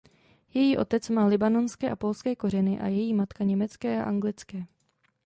Její 0.53 0.77
otec 0.77 1.09
má 1.09 1.25
libanonské 1.25 1.89
a 1.91 1.95
polské 1.95 2.35
kořeny 2.35 2.79
a 2.79 2.87
její 2.87 3.13
matka 3.13 3.43
německé 3.43 4.01
a 4.03 4.05
anglické. 4.05 4.65